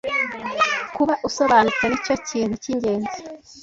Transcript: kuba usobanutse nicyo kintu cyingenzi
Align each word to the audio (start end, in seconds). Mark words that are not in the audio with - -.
kuba 0.95 1.13
usobanutse 1.27 1.83
nicyo 1.87 2.15
kintu 2.27 2.55
cyingenzi 2.63 3.17